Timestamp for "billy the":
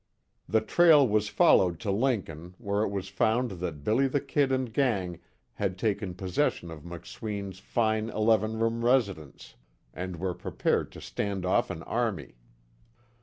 3.83-4.19